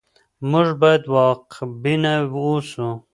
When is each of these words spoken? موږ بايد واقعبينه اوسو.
موږ 0.49 0.67
بايد 0.81 1.03
واقعبينه 1.13 2.13
اوسو. 2.43 2.87